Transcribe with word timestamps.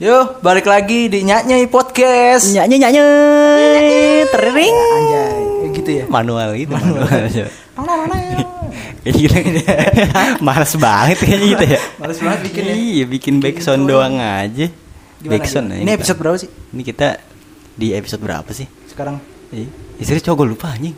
Yo, 0.00 0.40
balik 0.40 0.64
lagi 0.64 1.06
di 1.06 1.20
Nyanyai 1.20 1.68
Podcast. 1.68 2.48
Nyanyi 2.50 2.80
nyanyi 2.80 3.00
tering 4.26 4.72
Anjay, 4.72 5.36
kayak 5.60 5.72
gitu 5.76 5.90
ya. 5.92 6.04
manual 6.08 6.56
gitu 6.56 6.72
manual, 6.72 7.04
Kayak 9.00 9.16
gitu 9.16 9.36
Males 10.46 10.72
banget 10.76 11.16
kayaknya 11.20 11.46
gitu 11.50 11.64
ya. 11.68 11.80
Males 11.96 12.18
banget 12.18 12.40
bikin 12.42 12.62
ya. 12.62 12.74
Iya 12.74 13.04
bikin 13.06 13.34
backsound 13.38 13.84
doang 13.84 14.16
aja. 14.16 14.66
Backsound 15.20 15.68
ya, 15.68 15.76
Ini 15.78 15.90
episode 15.92 16.16
berapa 16.16 16.36
sih? 16.38 16.48
Ini 16.48 16.82
kita 16.82 17.08
di 17.76 17.92
episode 17.92 18.20
berapa 18.20 18.50
sih? 18.50 18.64
sekarang? 18.88 19.20
Iya. 19.52 19.68
Istri 19.96 20.24
cowok 20.24 20.36
gue 20.38 20.48
lupa 20.50 20.72
anjing. 20.72 20.96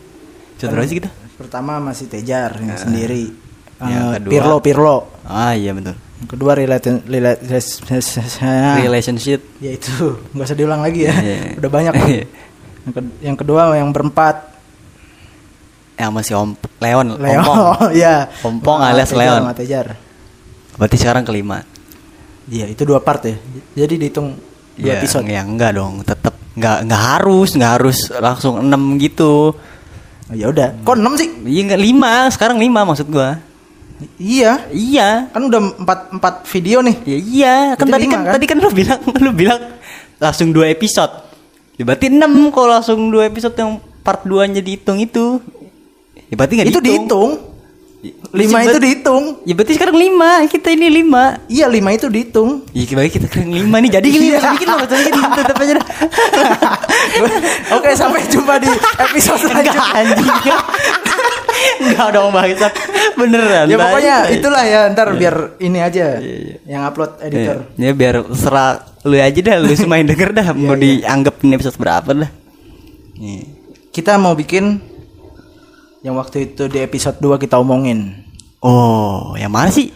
Episode 0.55 0.71
berapa 0.71 0.87
sih 0.87 0.97
kita? 0.97 1.09
Pertama 1.35 1.75
masih 1.77 2.07
Tejar 2.07 2.55
yang 2.55 2.79
sendiri. 2.79 3.35
Yang 3.83 3.99
Eh, 3.99 4.11
kedua- 4.15 4.31
Pirlo 4.31 4.55
Pirlo. 4.59 4.95
Ah 5.27 5.51
iya 5.51 5.75
betul 5.75 5.99
Yang 6.23 6.29
kedua 6.31 6.51
relation 6.55 7.03
Relationship 8.79 9.39
Ya 9.59 9.71
itu, 9.75 9.91
nggak 10.31 10.45
usah 10.45 10.57
diulang 10.57 10.79
lagi 10.79 11.05
ya. 11.05 11.13
Iya. 11.13 11.37
Udah 11.59 11.69
banyak. 11.69 11.93
Iya. 11.99 12.23
yang, 12.83 12.93
ke- 12.93 13.15
yang 13.21 13.37
kedua 13.37 13.61
yang 13.75 13.89
berempat. 13.91 14.55
Yang 15.93 16.11
masih 16.11 16.33
om 16.35 16.49
Leon 16.79 17.07
Leo, 17.15 17.39
Ompong 17.39 17.93
ya. 17.93 18.15
Ompong 18.41 18.79
Sama 18.79 18.89
alias 18.89 19.07
Tejar, 19.07 19.19
Leon. 19.21 19.39
sama 19.39 19.53
Tejar. 19.53 19.85
Berarti 20.73 20.97
sekarang 20.97 21.23
kelima 21.23 21.61
Iya, 22.43 22.65
itu 22.67 22.83
dua 22.83 22.99
part 22.99 23.23
ya. 23.23 23.37
Jadi 23.77 23.93
dihitung 23.99 24.35
dua 24.75 24.89
Ya, 24.89 24.99
episode. 24.99 25.23
ya 25.23 25.45
enggak 25.45 25.77
dong, 25.77 26.01
tetap 26.01 26.33
enggak 26.57 26.83
enggak 26.83 27.01
harus, 27.13 27.49
enggak 27.53 27.71
harus 27.77 27.97
langsung 28.11 28.59
6 28.59 28.73
gitu. 28.99 29.53
Oh, 30.27 30.35
ya 30.35 30.49
udah. 30.49 30.75
Kok 30.81 30.97
6 30.97 31.13
sih? 31.15 31.29
Iya 31.45 31.61
enggak 31.71 31.81
5, 31.85 32.35
sekarang 32.35 32.57
5 32.59 32.83
maksud 32.83 33.07
gua. 33.07 33.39
Iya. 34.17 34.51
Iya. 34.69 35.09
Kan 35.29 35.41
udah 35.47 35.59
empat 35.79 35.99
empat 36.11 36.33
video 36.49 36.81
nih. 36.81 36.95
Ya 37.05 37.17
iya, 37.19 37.55
kan 37.73 37.85
Berarti 37.87 37.93
tadi 37.93 38.05
lima, 38.05 38.13
kan, 38.13 38.21
kan? 38.23 38.33
tadi 38.35 38.45
kan 38.45 38.57
lu 38.59 38.69
bilang 38.69 38.99
lu 39.25 39.31
bilang 39.31 39.61
langsung 40.17 40.49
2 40.49 40.67
episode. 40.69 41.13
Ya 41.73 41.83
berarti 41.83 42.07
6 42.07 42.21
kalau 42.49 42.69
langsung 42.69 42.99
2 43.09 43.29
episode 43.29 43.55
yang 43.55 43.71
part 44.01 44.21
2-nya 44.23 44.59
dihitung 44.59 44.99
itu. 44.99 45.39
Ya 46.27 46.35
berarti 46.35 46.53
enggak 46.57 46.69
itu 46.69 46.81
dihitung. 46.81 47.31
Lima 48.35 48.59
itu 48.61 48.83
dihitung. 48.83 49.23
Ya 49.47 49.55
berarti 49.55 49.79
sekarang 49.79 49.95
5, 49.95 50.51
kita 50.51 50.75
ini 50.75 50.91
5. 51.07 51.47
Iya 51.47 51.71
lima 51.71 51.95
itu 51.95 52.11
dihitung. 52.11 52.67
Iya 52.75 52.83
kira 52.83 53.07
kita 53.07 53.27
keren 53.31 53.47
5 53.47 53.63
nih. 53.63 53.91
Jadi 53.95 54.07
gini, 54.11 54.25
Iya. 54.35 54.39
bikin 54.51 54.67
lo, 54.67 54.75
bikin 54.83 55.23
tetap 55.31 55.55
aja. 55.55 55.73
Oke 57.79 57.89
sampai 57.95 58.27
jumpa 58.27 58.59
di 58.59 58.67
episode 58.99 59.39
Enggak 59.47 59.71
selanjutnya. 59.71 59.83
anjing. 59.95 60.31
Enggak 61.79 62.07
dong 62.11 62.29
bangsat. 62.35 62.73
Beneran. 63.19 63.65
Ya 63.69 63.77
pokoknya 63.77 64.15
Tai. 64.25 64.35
itulah 64.35 64.63
ya 64.65 64.79
ntar 64.91 65.07
biar 65.15 65.35
ini 65.61 65.79
aja 65.79 66.17
yang 66.65 66.81
upload 66.87 67.19
editor. 67.21 67.69
Ya, 67.77 67.89
ya 67.89 67.91
biar 67.93 68.15
serah 68.33 68.81
lu 69.03 69.15
aja 69.19 69.39
dah, 69.39 69.57
lu 69.59 69.73
semua 69.75 69.99
yang 69.99 70.09
denger 70.09 70.29
dah 70.31 70.47
mau 70.59 70.75
dianggap 70.75 71.43
ini 71.43 71.53
episode 71.59 71.77
berapa 71.77 72.09
dah. 72.15 72.31
Nih. 73.19 73.43
Kita 73.93 74.17
mau 74.17 74.33
bikin 74.33 74.81
yang 76.03 76.19
waktu 76.19 76.51
itu 76.51 76.67
di 76.67 76.81
episode 76.81 77.21
2 77.21 77.37
kita 77.39 77.61
omongin. 77.61 78.25
Oh, 78.63 79.35
yang 79.35 79.51
mana 79.51 79.67
sih? 79.67 79.91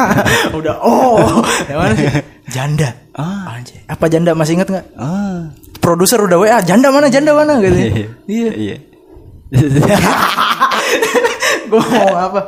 Udah 0.58 0.78
oh, 0.78 1.42
yang 1.70 1.78
mana 1.82 1.92
sih? 1.98 2.06
Janda. 2.50 2.94
Ah. 3.12 3.58
Apa 3.90 4.06
janda 4.08 4.32
masih 4.32 4.56
inget 4.56 4.70
nggak? 4.70 4.86
Ah. 4.94 5.50
Produser 5.82 6.22
udah 6.22 6.38
WA, 6.38 6.58
janda 6.62 6.94
mana 6.94 7.10
janda 7.10 7.34
mana 7.34 7.58
gitu. 7.58 8.06
Iya. 8.30 8.50
Iya. 8.54 8.76
Gue 11.68 11.80
mau 11.80 12.12
apa? 12.12 12.40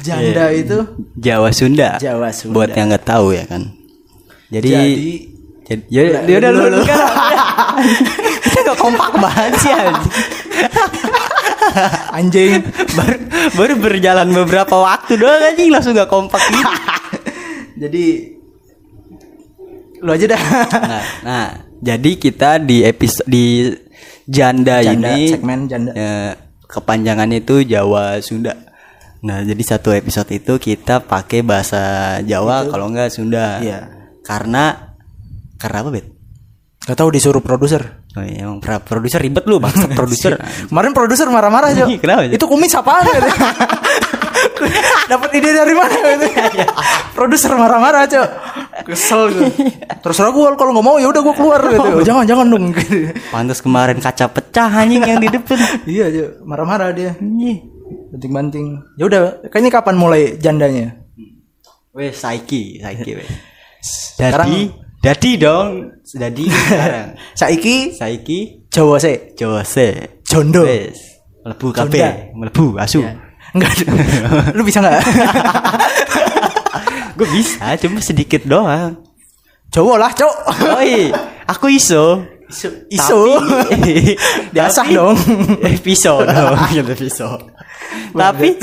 Janda 0.00 0.52
Iya. 0.52 0.60
itu 0.60 0.78
Jawa 1.16 1.50
Sunda. 1.50 1.96
Jawa 1.96 2.28
Sunda. 2.30 2.54
Buat 2.54 2.70
yang 2.72 2.92
nggak 2.92 3.04
tahu 3.04 3.32
ya 3.32 3.44
kan. 3.44 3.72
Jadi 4.48 4.68
Jadi- 4.68 4.94
jadi 5.66 5.82
ya, 5.90 6.00
Udah, 6.06 6.22
ya 6.24 6.36
udah 6.38 6.50
lu 6.54 6.80
kan. 6.84 6.98
Kita 8.46 8.72
kompak 8.74 9.10
banget 9.18 9.52
sih 9.58 9.72
anjing. 9.72 10.14
anjing. 12.12 12.62
baru, 12.94 13.16
baru 13.52 13.74
berjalan 13.76 14.28
beberapa 14.32 14.76
waktu 14.76 15.18
doang 15.18 15.42
anjing 15.42 15.68
langsung 15.68 15.92
gak 15.92 16.06
kompak 16.06 16.40
gitu. 16.46 16.74
Jadi 17.76 18.04
lu 19.98 20.10
aja 20.12 20.26
dah. 20.28 20.42
nah, 20.70 21.02
nah, 21.22 21.46
jadi 21.82 22.10
kita 22.14 22.62
di 22.62 22.80
episode 22.80 23.26
di 23.26 23.68
janda, 24.24 24.80
Janda, 24.80 25.12
ini 25.12 25.28
segmen 25.28 25.66
janda. 25.66 25.90
ya, 25.92 26.14
kepanjangannya 26.66 27.42
itu 27.42 27.62
Jawa 27.62 28.18
Sunda. 28.20 28.54
Nah, 29.26 29.42
jadi 29.42 29.62
satu 29.64 29.90
episode 29.90 30.28
itu 30.30 30.54
kita 30.60 31.02
pakai 31.02 31.42
bahasa 31.42 31.82
Jawa 32.22 32.68
kalau 32.68 32.90
enggak 32.92 33.10
Sunda. 33.10 33.58
Iya. 33.58 33.90
Karena 34.22 34.94
karena 35.56 35.78
apa, 35.82 35.90
Bet? 35.90 36.06
Gak 36.86 36.94
tahu 36.94 37.10
disuruh 37.10 37.42
produser. 37.42 38.06
Oh, 38.14 38.22
iya, 38.22 38.46
emang 38.46 38.62
pra- 38.62 38.78
produser 38.78 39.18
ribet 39.18 39.42
lu, 39.44 39.58
bangsa 39.58 39.90
produser. 39.98 40.38
Kemarin 40.70 40.94
produser 40.94 41.26
marah-marah 41.26 41.74
aja. 41.74 41.84
Ih, 41.90 41.98
kenapa? 41.98 42.30
Itu 42.30 42.46
kumis 42.46 42.70
apaan 42.78 43.02
gitu. 43.10 43.26
Dapat 45.10 45.30
ide 45.34 45.50
dari 45.50 45.74
mana 45.74 45.94
gitu. 45.96 46.26
produser 47.16 47.52
marah-marah, 47.56 48.06
Cok. 48.06 48.28
Kesel 48.84 49.22
gue. 49.32 49.48
Terserah 50.04 50.32
gue 50.34 50.46
kalau 50.58 50.70
nggak 50.76 50.86
mau 50.86 50.96
ya 51.00 51.08
udah 51.08 51.22
gue 51.24 51.34
keluar 51.34 51.60
gitu. 51.64 51.88
jangan 52.08 52.24
jangan 52.28 52.46
dong. 52.52 52.74
Gitu. 52.74 53.14
Pantas 53.32 53.64
kemarin 53.64 53.96
kaca 53.96 54.28
pecah 54.28 54.68
anjing 54.68 55.00
yang 55.00 55.22
di 55.22 55.32
depan. 55.32 55.56
iya, 55.88 56.12
Cok. 56.12 56.30
Marah-marah 56.44 56.92
dia. 56.92 57.16
Ih. 57.16 57.58
Banting-banting. 58.12 58.98
Ya 58.98 59.04
udah, 59.06 59.22
kayaknya 59.48 59.70
kapan 59.72 59.96
mulai 59.96 60.36
jandanya? 60.36 61.00
Wes 61.96 62.20
saiki, 62.20 62.82
saiki 62.82 63.16
wes. 63.16 63.30
Sekarang- 63.80 64.50
Dadi, 64.50 64.62
dadi 65.00 65.30
dong. 65.40 65.70
Dadi 66.04 66.44
sekarang. 66.50 67.08
Saiki 67.32 67.94
Saiki 67.94 68.68
Jawa 68.68 69.00
sih. 69.00 69.32
Jawa 69.32 69.64
se. 69.64 70.20
Jondo. 70.28 70.66
Wes. 70.66 71.22
Mlebu 71.46 71.66
Jonda. 71.72 71.86
kabeh, 71.86 72.10
mlebu 72.34 72.76
asu. 72.76 73.00
Enggak. 73.54 73.72
Lu 74.52 74.66
bisa 74.66 74.82
nggak? 74.84 75.00
Gue 77.16 77.28
bisa, 77.32 77.72
cuma 77.80 77.98
sedikit 77.98 78.44
doang. 78.44 79.00
Jawa 79.72 79.96
lah, 79.98 80.12
Cok. 80.12 80.36
Oi, 80.76 81.08
aku 81.48 81.72
iso. 81.72 82.20
Iso. 82.46 82.68
Iso. 82.86 83.18
Tapi- 83.42 84.14
tapi- 84.54 84.94
dong. 84.94 85.16
Eh, 85.64 85.76
pisau 85.80 86.22
dong, 86.28 86.54
gitu 86.70 86.92
pisau. 86.94 87.40
Tapi 88.12 88.56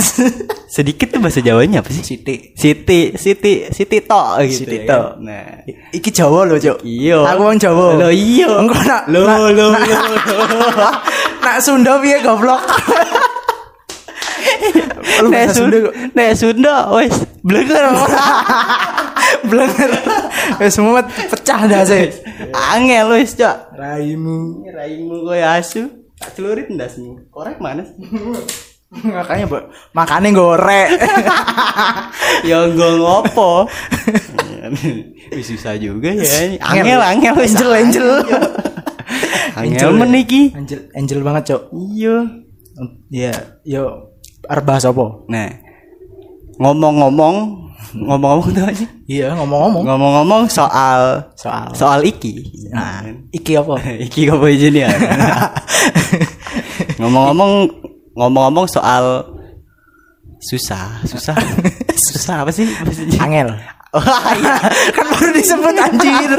sedikit 0.68 1.14
tuh 1.14 1.20
bahasa 1.22 1.42
Jawanya 1.42 1.82
apa 1.82 1.90
sih? 1.92 2.02
Siti. 2.02 2.54
Siti, 2.56 3.14
Siti, 3.14 3.68
Siti 3.70 3.98
tok 4.02 4.42
gitu. 4.46 4.66
Siti 4.66 4.78
ya 4.82 4.90
tok. 4.90 5.08
kan? 5.18 5.26
Nah. 5.26 5.50
Iki 5.92 6.10
Jawa 6.10 6.40
loh, 6.46 6.58
Cok. 6.58 6.80
Iya. 6.82 7.20
Aku 7.28 7.42
orang 7.44 7.60
Jawa. 7.60 7.86
Lo 8.00 8.10
iya. 8.10 8.50
Engko 8.50 8.80
nak 8.82 9.04
Lo 9.10 9.22
lo 9.28 9.50
lo. 9.52 9.68
Nak 11.44 11.58
Sunda 11.60 12.00
piye 12.00 12.22
goblok? 12.22 12.62
Lu 15.24 15.30
Nek 15.30 15.46
bahasa 15.48 15.54
Sunda 15.56 15.78
kok. 15.80 15.94
Nek 16.16 16.30
Sunda 16.36 16.76
wes 16.96 17.16
blenger. 17.44 17.84
Blenger. 19.50 19.92
Eh 20.60 20.72
semua 20.72 21.04
pecah 21.04 21.62
dah 21.68 21.84
sih. 21.84 22.12
Angel 22.54 23.08
wes, 23.12 23.36
Cok. 23.36 23.76
Raimu. 23.76 24.64
Raimu 24.72 25.16
koyo 25.28 25.46
asu. 25.48 25.84
Tak 26.20 26.40
celurit 26.40 26.72
ndasmu. 26.72 27.28
Korek 27.34 27.60
mana 27.60 27.84
sih? 27.84 27.98
Makanya, 29.10 29.50
Bu. 29.50 29.58
Makane 29.98 30.30
gorek. 30.32 31.02
ya 32.46 32.70
enggak 32.70 32.94
ngopo. 33.02 33.66
Susah 35.42 35.76
juga 35.82 36.14
ya. 36.14 36.62
Angel, 36.62 37.02
angel 37.02 37.34
wes. 37.36 37.58
Angel, 37.58 37.72
angel. 37.74 38.08
Angel 39.58 39.92
meniki. 39.98 40.54
Angel, 40.54 40.88
angel 40.94 41.20
banget, 41.26 41.44
Cok. 41.52 41.62
Iya. 41.74 42.16
Iya, 43.14 43.34
yo 43.66 44.13
arep 44.48 44.64
bahas 44.68 44.84
apa? 44.84 45.06
Nah, 45.32 45.48
ngomong-ngomong, 46.60 47.36
ngomong-ngomong 47.96 48.50
tuh 48.52 48.64
aja. 48.64 48.88
Iya, 49.08 49.28
ngomong-ngomong 49.38 49.84
Ngomong-ngomong 49.86 50.42
soal 50.52 51.32
soal 51.38 51.72
soal 51.76 52.00
iki. 52.04 52.44
Nah, 52.72 53.04
iki 53.32 53.56
apa? 53.56 53.76
iki 54.08 54.28
apa 54.28 54.46
nih 54.48 54.82
ya? 54.86 54.90
ngomong-ngomong 57.00 57.52
ngomong-ngomong 58.14 58.66
soal 58.68 59.24
susah, 60.44 61.02
susah. 61.08 61.36
susah 62.12 62.44
apa 62.44 62.52
sih? 62.52 62.68
Angel. 63.20 63.56
Wah, 63.94 64.34
iya. 64.34 64.58
kan 64.90 65.06
baru 65.06 65.30
disebut 65.38 65.76
anjir. 65.78 66.32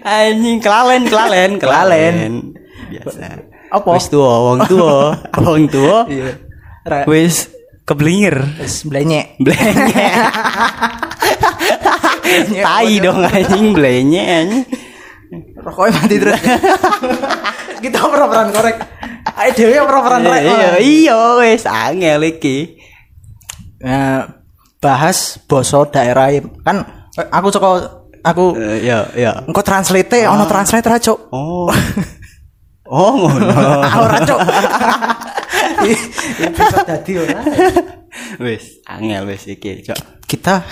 Anjing 0.00 0.56
kelalen, 0.64 1.04
kelalen, 1.04 1.60
Kelalen. 1.60 2.16
Biasa. 2.88 3.44
Apa? 3.68 3.90
Wis 3.92 4.08
tuwa, 4.08 4.32
wong 4.48 4.58
tuwa, 4.64 5.12
wong 5.36 5.68
tuwa. 5.68 6.08
Iya. 6.08 6.47
Ra- 6.88 7.04
Wis 7.04 7.52
keblinger. 7.84 8.36
Wis 8.58 8.82
blenyek. 8.82 9.36
Blenye. 9.38 10.08
Tai 12.60 12.92
dong 13.00 13.20
anjing 13.24 13.66
blenye 13.72 14.22
anjing. 14.24 14.64
Rokoknya 15.60 15.92
mati 15.94 16.16
terus. 16.16 16.40
Kita 17.78 17.98
oper-operan 18.02 18.48
korek. 18.50 18.76
Ayo 19.36 19.50
dewe 19.54 19.76
oper-operan 19.78 20.20
korek. 20.24 20.42
Iya, 20.42 20.70
iya 20.80 21.16
wis 21.38 21.64
angel 21.64 22.20
iki. 22.26 22.80
Nah, 23.78 24.26
bahas 24.80 25.38
boso 25.44 25.86
daerah 25.86 26.32
kan 26.64 26.82
aku 27.28 27.48
saka 27.52 27.68
aku 28.20 28.56
Eh, 28.58 28.82
ya, 28.82 29.06
ya. 29.14 29.32
engko 29.46 29.62
translate 29.62 30.26
ono 30.26 30.44
translator 30.44 30.90
aja, 30.92 31.12
Cuk. 31.12 31.18
Oh. 31.30 31.68
Oh, 32.88 33.12
ngono. 33.14 33.52
Ora, 34.02 34.18
Cuk. 34.24 34.40
Episode 36.48 36.86
dadi 36.88 37.12
ora. 37.20 37.40
Wis, 38.40 38.80
angel 38.88 39.28
wis 39.28 39.44
iki, 39.46 39.84
Cok. 39.84 40.24
Kita 40.24 40.64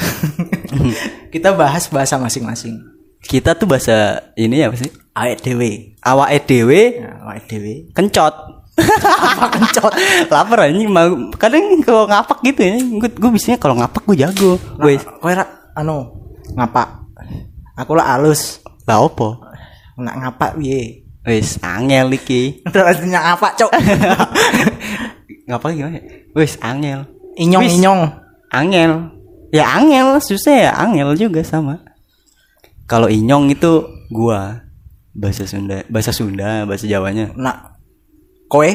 kita 1.35 1.53
bahas 1.53 1.89
bahasa 1.89 2.17
masing-masing. 2.17 2.77
Kita 3.21 3.53
tuh 3.55 3.69
bahasa 3.69 4.21
ini 4.35 4.65
apa 4.65 4.77
sih? 4.77 4.89
Awake 5.13 5.41
dhewe. 5.43 5.71
Awake 6.05 6.45
dhewe 6.45 6.81
Ya, 7.01 7.11
awake 7.25 7.47
dhewe. 7.49 7.75
kencot. 7.93 8.35
Apa 8.77 9.47
kencot? 9.57 9.93
Lapar 10.29 10.69
anjing 10.69 10.93
mau 10.93 11.09
kadang 11.41 11.81
kalau 11.81 12.05
ngapak 12.05 12.45
gitu 12.45 12.61
ya. 12.61 12.77
Gue 12.77 13.09
gue 13.09 13.31
biasanya 13.33 13.57
kalau 13.57 13.77
ngapak 13.81 14.03
gue 14.05 14.17
jago. 14.21 14.53
Wis. 14.85 15.01
Nah, 15.05 15.17
kowe 15.21 15.33
anu 15.77 15.97
ngapak. 16.53 16.89
Aku 17.81 17.93
lah 17.97 18.17
alus. 18.17 18.61
Lah 18.85 19.01
opo? 19.01 19.41
Nak 19.97 20.17
ngapak 20.21 20.61
piye? 20.61 21.06
Wis, 21.27 21.59
angel 21.59 22.15
iki. 22.15 22.63
Udah 22.63 22.83
artinya 22.87 23.19
ngapak, 23.21 23.59
Cuk. 23.59 23.71
Ngapak 25.51 25.71
gimana? 25.75 25.99
Wis, 26.35 26.55
angel. 26.59 27.07
Inyong 27.35 27.63
Wis. 27.67 27.75
inyong. 27.79 28.03
Angel. 28.51 28.93
Ya 29.51 29.67
angel, 29.75 30.19
susah 30.19 30.55
ya 30.55 30.73
angel 30.75 31.15
juga 31.15 31.43
sama. 31.43 31.83
Kalau 32.87 33.11
inyong 33.11 33.51
itu 33.51 33.83
gua 34.09 34.63
bahasa 35.11 35.43
Sunda, 35.47 35.83
bahasa 35.87 36.15
Sunda, 36.15 36.63
bahasa 36.63 36.87
Jawanya. 36.87 37.35
Nak 37.35 37.79
kowe 38.47 38.67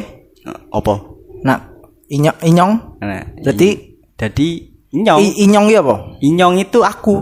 Eh, 0.41 0.57
Opo? 0.73 1.21
nak 1.45 1.69
inyong 2.09 2.37
inyong. 2.41 2.73
Nah, 2.99 3.23
Berarti 3.39 3.69
jadi 4.17 4.47
inyong. 4.91 5.19
i, 5.21 5.27
inyong 5.45 5.65
iki 5.69 5.77
apa? 5.77 5.95
inyong 6.19 6.55
itu 6.57 6.79
aku. 6.81 7.15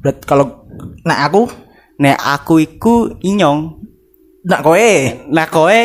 Berarti 0.00 0.22
kalau 0.24 0.66
nak 1.04 1.20
aku 1.30 1.42
Nek 1.94 2.18
aku 2.18 2.58
iku 2.58 2.94
inyong. 3.22 3.78
Nak 4.44 4.60
kowe 4.60 4.88
Nah 5.32 5.46
kowe 5.48 5.80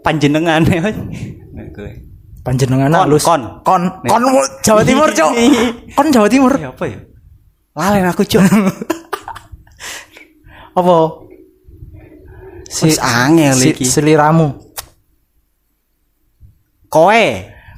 panjenengan. 0.00 0.64
nah 0.64 1.66
kowe. 1.76 1.90
panjenengan 2.40 2.88
Kon, 2.88 3.00
halus. 3.04 3.22
kon. 3.24 3.42
kon 3.60 3.82
Nek. 4.00 4.08
kon 4.10 4.24
Jawa 4.64 4.82
Timur, 4.84 5.08
Cuk. 5.12 5.30
Kon 5.96 6.06
Jawa 6.08 6.28
Timur. 6.32 6.52
Ya 6.56 6.72
apa 6.72 6.84
ya? 6.88 6.98
Lalen 7.76 8.08
aku 8.08 8.24
cuk. 8.26 8.40
Apa? 10.70 10.96
Wis 12.70 12.96
angel 13.02 13.56
si, 13.58 13.74
iki. 13.74 13.84
seliramu. 13.84 14.54
Kowe. 16.88 17.24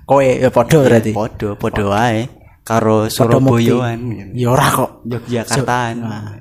Kowe 0.06 0.26
ya 0.26 0.48
padha 0.52 0.78
berarti. 0.80 1.10
Podo, 1.16 1.56
podo 1.56 1.90
wae. 1.90 2.28
Karo. 2.62 3.08
Surabayaan. 3.10 4.32
Ya 4.36 4.48
ora 4.52 4.66
kok. 4.70 4.90
Yogyakartaan. 5.08 5.94
Nah. 5.98 6.38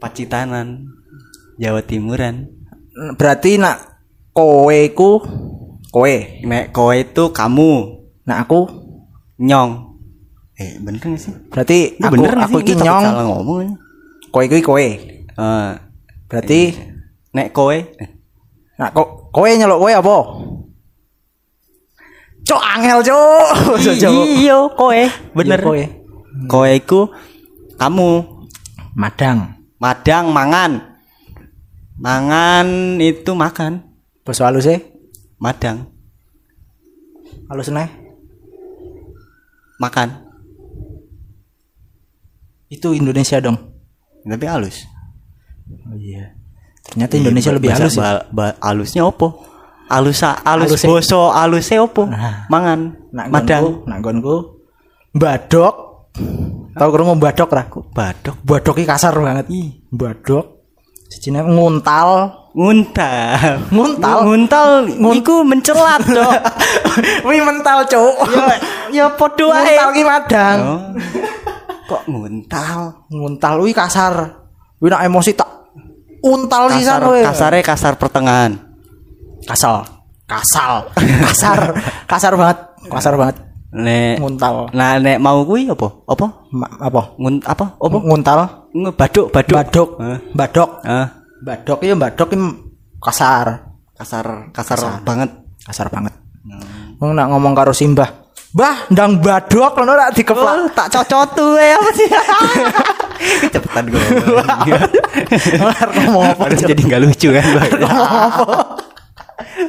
Pacitanan. 0.00 0.90
Jawa 1.60 1.84
Timuran. 1.84 2.59
Berarti 3.16 3.56
nak 3.56 4.04
kowe 4.36 4.78
ku 4.92 5.10
kowe. 5.88 6.14
Nek 6.44 6.70
kowe 6.70 6.92
itu 6.92 7.24
kamu. 7.32 7.72
Nak 8.28 8.38
aku 8.46 8.60
Nyong. 9.40 9.70
Eh, 10.60 10.76
bener 10.84 11.00
gak 11.00 11.16
sih? 11.16 11.32
berarti 11.48 11.96
Ini 11.96 12.04
aku 12.04 12.12
bener 12.20 12.36
aku 12.36 12.56
iki 12.60 12.76
nyong, 12.76 13.04
Salah 13.08 13.24
ngomong. 13.24 13.72
kowe 14.28 14.44
iki 14.44 14.60
kowe. 14.60 14.84
Eh, 14.84 15.70
Berarti 16.28 16.60
nek 17.32 17.56
kowe 17.56 17.72
eh, 17.72 18.08
nak 18.76 18.92
kok 18.92 19.32
kowe 19.32 19.48
nyeluk 19.48 19.80
kowe 19.80 19.92
apa? 19.96 20.16
Cok 22.44 22.62
angel, 22.76 22.98
Cok. 23.00 23.48
Iya, 24.36 24.58
kowe. 24.76 25.00
Bener. 25.32 25.60
Kowe. 25.64 25.82
Kowe 26.44 26.68
iku 26.68 27.08
kamu. 27.80 28.20
Madang. 28.92 29.56
Madang 29.80 30.28
mangan. 30.34 30.89
Mangan 32.00 32.66
itu 32.96 33.36
makan. 33.36 33.84
Basa 34.24 34.48
halus 34.48 34.64
e. 34.64 34.76
Madang 35.36 35.88
Halus 37.48 37.68
neh. 37.68 37.88
makan. 39.76 40.08
Itu 42.68 42.92
Indonesia 42.92 43.40
dong. 43.40 43.56
Tapi 44.22 44.44
halus. 44.44 44.84
Oh 45.88 45.96
iya. 45.96 46.36
Ternyata 46.84 47.16
Indonesia 47.16 47.50
lebih 47.50 47.72
Bahasa 47.72 47.82
halus 47.82 47.96
ya. 47.96 48.02
ba- 48.04 48.24
ba- 48.30 48.58
halusnya 48.60 49.02
opo? 49.02 49.28
Halus 49.88 50.20
halus 50.22 50.76
Halusnya- 50.76 50.86
boso 50.86 51.20
halusnya 51.32 51.80
opo? 51.80 52.06
Nah. 52.06 52.46
Mangan. 52.46 52.80
Nak 53.10 53.26
Madang. 53.28 53.64
nak 53.88 53.98
gonku. 54.00 54.36
Badok. 55.10 55.74
Tahu 56.70 56.88
krungu 56.92 57.16
badok 57.18 57.50
ra? 57.50 57.64
Badok. 57.66 58.36
Badok 58.44 58.76
iki 58.78 58.86
kasar 58.86 59.16
banget. 59.16 59.48
Ih, 59.50 59.82
badok. 59.90 60.59
Sijine 61.10 61.42
nguntal. 61.42 62.38
Nguntal. 62.54 63.66
Nguntal? 63.74 64.16
Nguntal. 64.26 64.68
Iku 64.94 65.42
mencelat 65.42 66.02
dong. 66.06 66.38
Wi 67.26 67.42
mental, 67.42 67.82
Cuk. 67.86 68.14
ya, 68.30 68.46
ya 68.94 69.06
podo 69.18 69.50
ae. 69.50 69.74
Nguntal 69.74 69.90
ki 69.90 70.02
madang. 70.06 70.58
Kok 71.90 72.02
nguntal? 72.06 72.78
Nguntal 73.10 73.54
wi 73.58 73.74
kasar. 73.74 74.14
Wi 74.78 74.86
nak 74.86 75.02
emosi 75.02 75.34
tak 75.34 75.50
untal 76.22 76.68
sisan 76.70 77.00
Kasar, 77.00 77.02
kowe. 77.02 77.20
kasarnya 77.26 77.62
kasar 77.64 77.92
pertengahan. 77.98 78.52
Kasal. 79.46 79.82
Kasal. 80.30 80.86
Kasar. 80.94 81.60
kasar 82.06 82.32
banget. 82.38 82.58
Kasar 82.86 83.14
banget. 83.18 83.36
Nek 83.70 84.18
Nguntal. 84.18 84.74
Nah, 84.74 84.98
nek 84.98 85.22
mau 85.22 85.46
kuwi 85.46 85.70
apa? 85.70 85.88
Apa? 86.04 86.26
Ma- 86.50 86.74
apa? 86.82 87.14
Ngun 87.14 87.38
apa? 87.46 87.78
Apa? 87.78 87.96
Nguntal. 88.02 88.38
Baduk, 88.94 89.30
baduk. 89.30 89.56
Badok. 89.56 89.88
Hah? 89.98 90.18
Badok. 90.34 90.70
Ah, 90.82 91.06
Badok 91.40 91.78
ya 91.80 91.94
badok 91.94 92.28
ki 92.28 92.38
kasar. 92.98 93.70
kasar, 93.94 94.48
kasar, 94.50 95.04
banget. 95.04 95.28
Kasar 95.60 95.92
banget. 95.92 96.12
Wong 96.98 97.12
nak 97.12 97.28
ngomong 97.30 97.52
karo 97.52 97.70
Simbah. 97.70 98.08
Mbah, 98.50 98.90
ndang 98.90 99.22
badok 99.22 99.78
ngono 99.78 99.94
rak 99.94 100.10
dikeplak. 100.16 100.54
Oh, 100.56 100.66
tak 100.74 100.90
cocot 100.90 101.28
tuh 101.38 101.54
ya 101.54 101.76
apa? 101.78 101.90
Cepetan 103.46 103.84
gue. 103.86 104.02
Ngomong 105.94 106.24
apa? 106.34 106.42
Harus 106.50 106.64
jadi 106.64 106.80
nggak 106.80 107.00
lucu 107.06 107.28
kan, 107.30 107.46
Bang? 107.54 107.70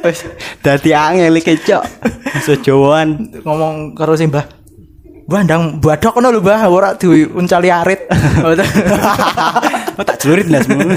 Wes, 0.02 0.26
dadi 0.62 0.90
angel 0.94 1.34
iki, 1.38 1.58
Cok. 1.58 1.84
Jawaan. 2.62 3.38
ngomong 3.42 3.94
karo 3.94 4.14
Simbah. 4.14 4.46
Mbah, 5.22 5.40
ndang 5.46 5.62
badok 5.78 6.18
ngono 6.18 6.28
lho, 6.34 6.40
Mbah, 6.42 6.60
ora 6.68 6.90
diuncali 6.98 7.68
arit. 7.70 8.00
Oh, 9.92 10.04
tak 10.08 10.24
celurit 10.24 10.48
lah 10.48 10.64
semua. 10.64 10.96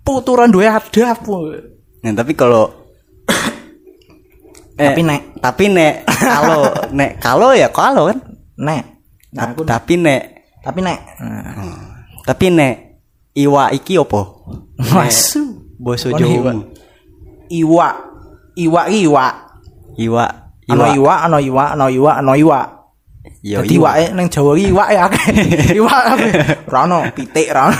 Puturan 0.00 0.48
duwe 0.48 0.64
adab. 0.64 1.20
Nah, 2.02 2.12
tapi 2.16 2.32
kalau 2.32 2.72
eh, 4.80 4.88
Tapi 4.88 5.00
nek 5.04 5.20
tapi 5.38 5.64
nek 5.68 6.08
kalau 6.08 6.60
nek 6.96 7.10
kalau 7.20 7.50
ya 7.52 7.68
kalau 7.68 8.08
kan. 8.08 8.18
nek 8.56 8.82
nah 9.36 9.52
aku 9.52 9.68
tapi 9.68 10.00
nek 10.00 10.22
tapi 10.64 10.80
nek 10.80 10.98
nah, 11.20 11.92
tapi 12.24 12.46
nek 12.48 12.74
iwa 13.36 13.72
iki 13.72 14.00
opo? 14.00 14.48
Masu. 14.92 15.51
Boso 15.82 16.08
iwa. 16.14 16.18
Jawa. 16.18 16.54
iwa 17.50 17.88
iwa 18.54 18.82
ki 18.86 19.02
iwa 19.02 19.26
Iwa, 19.98 20.24
ana 20.70 20.94
iwa 20.94 21.12
ana 21.26 21.38
iwa 21.42 21.64
ana 21.74 21.84
iwa 21.90 22.10
ana 22.16 22.32
iwa 22.38 22.58
Yo, 23.42 23.58
Dadi 23.62 23.74
iwa. 23.74 23.90
iwake 23.98 24.14
ning 24.14 24.28
Jawa 24.30 24.54
ki 24.54 24.64
iwake 24.70 24.96
akeh. 24.98 25.26
Iwak 25.78 26.04
akeh. 26.14 26.32
Ra 26.70 26.78
ono 26.86 26.98
pitik 27.10 27.48
ra 27.50 27.62
ono. 27.70 27.78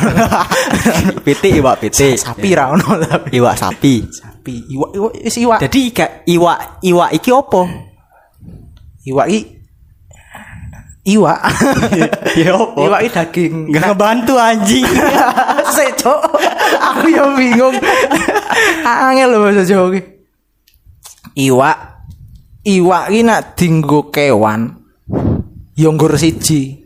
Pitik 1.26 1.54
iwa 1.54 1.72
pitik. 1.78 2.18
Sapi 2.18 2.50
ra 2.54 2.74
ono 2.74 2.98
tapi. 3.06 3.30
Iwa 3.38 3.54
sapi. 3.54 4.02
Sapi 4.10 4.54
iwak 4.74 4.90
iwak 4.94 5.12
wis 5.22 5.36
iwak. 5.38 5.58
Jadi 5.62 5.80
ika, 5.86 6.06
iwa 6.26 6.52
iwa 6.82 7.06
iki 7.14 7.30
opo? 7.30 7.70
Iwak 9.06 9.26
ki 9.30 9.38
iwak. 11.04 11.38
Ya 12.40 12.56
opo? 12.56 12.86
Iwak 12.86 13.00
ki 13.02 13.10
daging. 13.10 13.54
Enggak 13.68 13.92
ngebantu 13.92 14.34
anjing. 14.38 14.86
Sik, 15.76 15.90
Cok. 15.98 16.20
Aku 16.80 17.06
yang 17.08 17.36
bingung. 17.36 17.76
Angel 18.82 19.28
lho 19.28 19.38
bahasa 19.40 19.62
Jawa 19.62 19.92
ki. 19.92 20.00
Iwak 21.48 21.76
iwak 22.62 23.04
ki 23.08 23.20
nak 23.22 23.40
dinggo 23.54 24.08
kewan 24.08 24.78
yo 25.74 25.88
nggur 25.90 26.14
siji. 26.16 26.80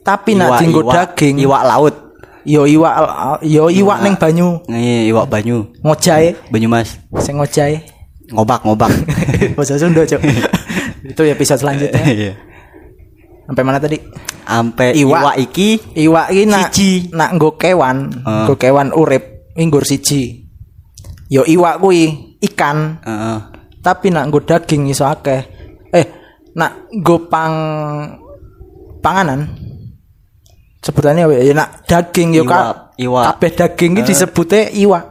Tapi 0.00 0.36
nak 0.36 0.48
Iwa- 0.50 0.60
dinggo 0.60 0.80
iwa- 0.84 0.92
daging 0.94 1.36
Iwak 1.40 1.62
laut. 1.64 1.94
yo 2.44 2.68
iwak 2.68 2.92
yo 3.40 3.72
iwak 3.72 4.04
ning 4.04 4.20
banyu 4.20 4.60
Nih, 4.68 5.08
iwak 5.08 5.32
banyu. 5.32 5.64
ngojae 5.80 6.36
Banyumas. 6.52 7.00
sing 7.16 7.40
ngojae. 7.40 7.80
Ngobak, 8.28 8.64
ngobak. 8.64 8.92
Bahasa 9.56 9.80
Sunda, 9.80 10.04
Cok. 10.04 10.20
Itu 11.04 11.24
episode 11.24 11.60
selanjutnya. 11.60 12.36
Sampai 13.44 13.62
mana 13.64 13.76
tadi? 13.76 14.00
Ampe 14.44 14.92
Iwak. 14.92 15.20
iwak 15.20 15.36
iki 15.40 15.68
Iwak 15.96 16.26
iki 16.32 16.44
nak 16.44 16.68
Siji. 16.72 16.90
nak 17.16 17.30
nggo 17.36 17.56
kewan, 17.56 18.12
nggo 18.24 18.54
kewan 18.56 18.92
urip 18.92 19.52
nggur 19.56 19.84
siji. 19.84 20.44
Yo 21.32 21.44
iwak 21.44 21.80
kuwi 21.80 22.36
ikan, 22.44 23.00
Heeh. 23.00 23.38
tapi 23.80 24.12
nak 24.12 24.28
nggo 24.28 24.44
daging 24.44 24.88
iso 24.88 25.08
akeh. 25.08 25.40
Eh, 25.92 26.06
nak 26.56 26.88
nggo 26.92 27.28
pang 27.28 27.54
panganan 29.00 29.48
Sebutannya 30.84 31.24
apa 31.24 31.32
ya? 31.40 31.42
Ya, 31.48 31.54
nak 31.56 31.70
daging 31.88 32.36
yo 32.36 32.44
Iwak, 32.44 32.52
kak. 32.52 32.76
iwak. 33.00 33.24
Kabeh 33.24 33.50
daging 33.56 33.90
iki 33.96 34.02
disebutnya 34.04 34.68
iwak. 34.76 35.04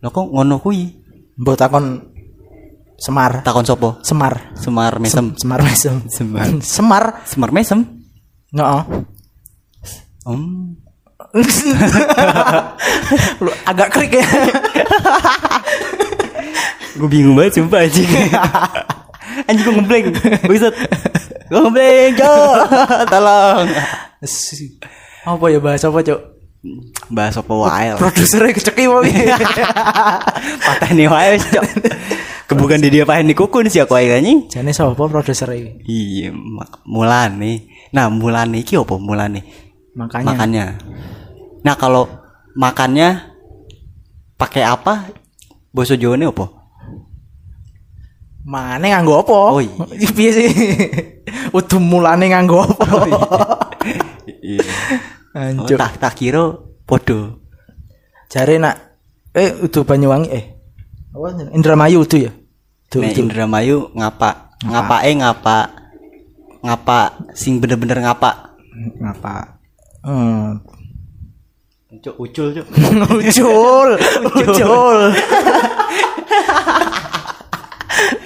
Lah 0.00 0.10
kok 0.14 0.26
ngono 0.30 0.62
kuwi? 0.62 0.86
Mbok 1.34 1.56
takon 1.58 2.09
Semar. 3.00 3.40
Takon 3.40 3.64
sopo? 3.64 3.96
Semar. 4.04 4.52
Semar 4.60 5.00
mesem. 5.00 5.32
Semar 5.40 5.64
mesem. 5.64 6.04
Semar. 6.12 6.44
Semar. 6.60 7.04
Semar 7.24 7.48
mesem. 7.48 7.80
Heeh. 8.52 8.82
Hmm. 10.28 10.76
Lu 13.44 13.50
agak 13.64 13.88
krik 13.88 14.20
ya. 14.20 14.20
Gue 17.00 17.08
bingung 17.08 17.38
banget 17.38 17.56
sumpah 17.56 17.88
anjing. 17.88 18.04
anjing 19.48 19.64
gue 19.64 19.74
ngebleng. 19.80 20.12
Buset. 20.44 20.74
Gue 21.48 21.60
ngebleng, 21.64 22.12
Cok. 22.18 22.56
Tolong. 23.08 23.64
apa 25.24 25.44
ya 25.48 25.58
bahasa 25.62 25.88
apa, 25.88 26.04
Cuk? 26.04 26.20
Bahas 27.08 27.40
apa 27.40 27.52
wae. 27.56 27.96
Produsernya 27.96 28.52
keceki 28.52 28.84
wae. 28.92 29.08
Pateni 30.68 31.08
wae 31.08 31.28
wis, 31.32 31.44
Cok. 31.48 31.64
Kebukan 32.52 32.82
di 32.82 32.90
dia 32.92 33.08
pahen 33.08 33.30
di 33.30 33.34
kukun 33.38 33.70
sih 33.70 33.80
aku 33.80 33.96
ae 33.96 34.12
anjing. 34.12 34.50
Jane 34.52 34.74
sapa 34.76 34.92
produser 35.08 35.48
iki? 35.56 35.80
Iya, 35.88 36.28
mak- 36.34 36.84
mulane. 36.84 37.64
Nah, 37.96 38.12
mulane 38.12 38.60
iki 38.60 38.76
apa 38.76 38.94
mulane? 39.00 39.40
Makanya 39.96 40.26
Makannya. 40.36 40.66
Nah, 41.64 41.74
kalau 41.80 42.10
makannya 42.52 43.32
pakai 44.36 44.66
apa? 44.68 45.08
Boso 45.72 45.96
Jawane 45.96 46.28
apa? 46.28 46.44
Mane 48.44 48.90
nganggo 48.90 49.22
apa? 49.24 49.36
Oh, 49.56 49.60
iya. 49.62 50.10
Piye 50.16 50.30
sih? 50.34 50.48
Udah 51.56 51.80
mulane 51.80 52.28
nganggo 52.28 52.66
apa? 52.68 52.84
Iya. 54.44 54.60
Anjuk. 55.30 55.78
tak 55.78 56.02
tak 56.02 56.12
kira 56.18 56.58
podo. 56.82 57.38
Jare 58.26 58.58
nak 58.58 58.76
eh 59.30 59.54
udah 59.62 59.82
Banyuwangi 59.86 60.30
eh. 60.30 60.44
Apa? 61.14 61.54
Indramayu 61.54 62.02
itu 62.06 62.26
ya? 62.26 62.32
Tuh, 62.90 63.02
tuh. 63.02 63.22
Indramayu 63.22 63.90
ngapa? 63.94 64.54
Ngapae 64.66 65.10
ngapa? 65.22 65.58
Ngapa 66.62 66.98
sing 67.34 67.62
bener-bener 67.62 68.02
ngapa? 68.02 68.58
Ngapa? 68.98 69.58
Hmm. 70.02 70.62
Cuk 72.00 72.14
ucul 72.18 72.54
cuk. 72.54 72.66
Ucul, 73.18 73.88
ucul. 74.30 75.00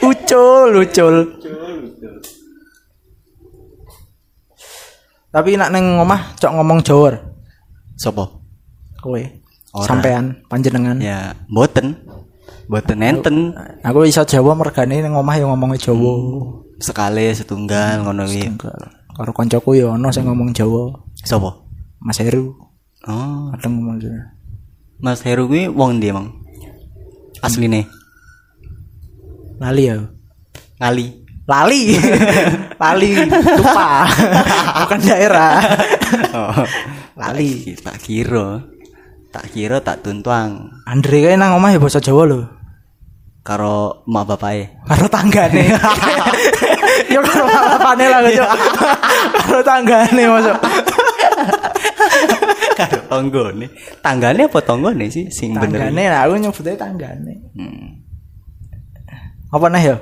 ucul, 0.05 0.71
ucul. 0.85 1.15
Tapi 5.35 5.59
nak 5.59 5.75
neng 5.75 5.99
omah 5.99 6.39
cok 6.39 6.55
ngomong 6.55 6.79
Jawa. 6.87 7.19
Sopo? 7.99 8.47
Kowe. 9.03 9.19
Sampean 9.83 10.47
panjenengan. 10.47 10.95
Ya, 11.03 11.35
mboten. 11.51 11.99
Mboten 12.71 13.03
enten. 13.03 13.51
Aku 13.83 14.07
iso 14.07 14.23
Jawa 14.23 14.55
mergane 14.55 15.03
neng 15.03 15.19
omah 15.19 15.35
yang 15.35 15.51
ngomongnya 15.51 15.91
Jawa. 15.91 16.15
Sekali 16.79 17.35
setunggal 17.35 18.07
ngono 18.07 18.31
kuwi. 18.31 18.47
Enggak. 18.47 18.79
Karo 19.11 19.35
kancaku 19.35 19.75
ya 19.75 19.91
ono 19.91 20.15
sing 20.15 20.31
ngomong 20.31 20.55
Jawa. 20.55 21.03
Sopo? 21.27 21.67
Mas 21.99 22.23
Heru. 22.23 22.55
Oh, 23.11 23.51
Kadang 23.59 23.83
ngomong 23.83 23.99
Jawa. 23.99 24.39
Mas 25.03 25.19
Heru 25.27 25.51
kuwi 25.51 25.67
wong 25.67 25.99
ndi 25.99 26.15
emang? 26.15 26.31
Asline 27.43 27.91
Lali 29.59 29.91
ya. 29.91 29.99
ngali. 30.79 31.24
Lali. 31.45 31.93
Lali 32.83 33.11
lupa. 33.29 34.09
Bukan 34.85 35.01
daerah. 35.01 35.61
Oh. 36.35 36.67
Lali. 37.15 37.79
Tak 37.79 38.03
kira. 38.03 38.59
Tak 39.31 39.51
kira 39.51 39.79
tak 39.79 40.03
tuntuang 40.03 40.67
Andre 40.83 41.23
kae 41.23 41.35
nang 41.39 41.55
omah 41.55 41.71
ya 41.71 41.79
basa 41.79 42.03
Jawa 42.03 42.27
lho. 42.27 42.43
karo 43.45 44.03
mak 44.11 44.25
bapake. 44.27 44.73
Karo 44.83 45.07
tanggane. 45.07 45.69
ya 47.07 47.21
karo 47.21 47.45
balapane 47.45 48.05
lah 48.09 48.19
Cuk. 48.25 48.51
Karo 49.47 49.61
tanggane 49.63 50.23
masuk. 50.27 50.57
karo 52.75 52.99
tanggane. 53.07 53.67
Tanggane 54.03 54.43
apa 54.51 54.59
tanggane 54.59 55.07
sih 55.07 55.31
sing 55.31 55.55
bener? 55.55 55.87
Tanggane 55.87 56.03
lah 56.11 56.21
aku 56.27 56.35
nyebutnya 56.41 56.75
tanggane. 56.75 57.35
Hmm. 57.55 57.87
Apa 59.55 59.67
nah 59.71 59.83
ya? 59.83 59.97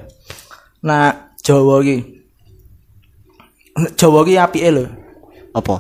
Nah, 0.80 1.21
Jawa 1.42 1.82
iki. 1.82 1.96
Jawa 3.98 4.22
iki 4.22 4.34
apike 4.38 4.70
lho. 4.70 4.84
Apa? 5.52 5.76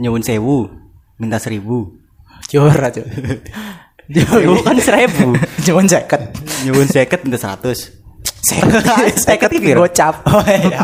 Nyuwun 0.00 0.24
sewu, 0.24 0.68
minta 1.20 1.36
seribu. 1.36 1.92
Jora, 2.48 2.88
Cuk. 2.88 3.04
Sewu 4.08 4.64
kan 4.64 4.80
seribu. 4.80 5.36
Cuman 5.68 5.84
jaket. 5.84 6.32
Nyuwun 6.64 6.88
seket 6.88 7.20
minta 7.28 7.36
seratus. 7.36 7.92
Seket 9.20 9.52
iki 9.60 9.76
gocap. 9.76 10.24
Oh 10.24 10.40
iya. 10.48 10.80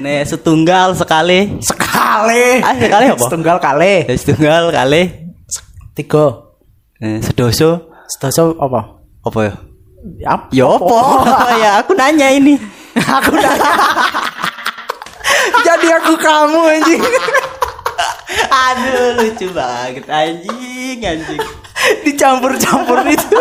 Nek 0.00 0.24
setunggal 0.24 0.96
sekali. 0.96 1.60
Sekali. 1.60 2.64
Ah, 2.64 2.72
sekali 2.72 3.04
apa? 3.12 3.20
Setunggal 3.20 3.56
kali. 3.60 4.08
Ya, 4.08 4.14
setunggal 4.16 4.72
kali. 4.72 5.02
Tiga. 5.92 6.48
Eh, 6.96 7.20
sedoso 7.20 7.92
Sedasa 8.08 8.48
apa? 8.56 9.04
apa 9.26 9.38
ya? 9.44 9.52
Ya, 10.14 10.38
Ya 10.54 10.66
apa? 10.70 10.98
ya 11.58 11.70
aku 11.82 11.92
nanya 11.98 12.30
ini. 12.30 12.54
aku 13.18 13.34
nanya. 13.34 13.72
Jadi 15.66 15.86
aku 15.90 16.14
kamu 16.14 16.60
anjing. 16.78 17.02
Aduh 18.46 19.18
lucu 19.18 19.46
banget 19.50 20.06
anjing 20.06 20.98
anjing. 21.02 21.42
Dicampur-campur 22.06 23.02
itu. 23.04 23.38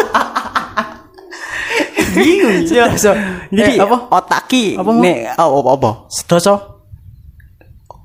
Bingung 2.15 2.65
sih. 2.65 2.79
Sedoso. 2.79 3.11
Jadi 3.51 3.77
Eh, 3.77 3.83
apa? 3.83 3.97
Otaki 4.09 4.79
Apa, 4.79 4.89
nek 4.95 5.37
oh, 5.37 5.61
apa 5.61 5.69
apa? 5.75 5.89
Sedoso. 6.09 6.55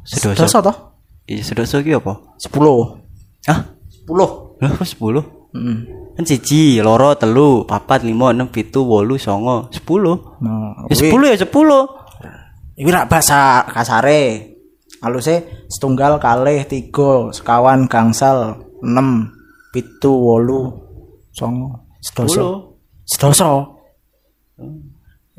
Sedasa 0.04 0.58
toh? 0.60 0.76
Iya 1.24 1.42
sedoso 1.46 1.78
ki 1.80 1.94
apa? 1.94 2.18
10. 2.36 2.50
Hah? 3.48 3.60
10. 4.04 4.60
Lah 4.60 4.70
kok 4.74 4.84
10? 4.84 5.39
Heeh. 5.50 5.78
Kan 6.14 6.24
siji, 6.26 6.78
loro, 6.78 7.14
telu, 7.18 7.64
papat, 7.66 8.06
lima, 8.06 8.30
enam, 8.30 8.50
pitu, 8.50 8.86
wolu, 8.86 9.18
songo, 9.18 9.70
sepuluh. 9.74 10.38
Nah, 10.44 10.86
Ya 10.86 10.94
sepuluh 10.94 11.26
ya 11.32 11.38
sepuluh. 11.38 11.82
Iki 12.78 12.90
rak 12.90 13.08
bahasa 13.10 13.66
kasare. 13.66 14.50
Haluse 15.00 15.64
setunggal 15.72 16.20
kalih 16.20 16.68
tiga 16.68 17.32
sekawan 17.32 17.88
gangsal 17.88 18.60
enam 18.84 19.32
pitu 19.72 20.12
wolu 20.12 20.76
songo 21.32 21.88
sedoso 22.04 22.76
sedoso 23.08 23.80